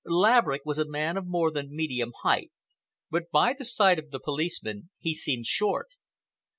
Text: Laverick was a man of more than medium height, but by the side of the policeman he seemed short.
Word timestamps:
Laverick 0.03 0.63
was 0.65 0.79
a 0.79 0.89
man 0.89 1.15
of 1.15 1.27
more 1.27 1.51
than 1.51 1.75
medium 1.75 2.11
height, 2.23 2.51
but 3.11 3.29
by 3.29 3.53
the 3.53 3.63
side 3.63 3.99
of 3.99 4.09
the 4.09 4.19
policeman 4.19 4.89
he 4.97 5.13
seemed 5.13 5.45
short. 5.45 5.89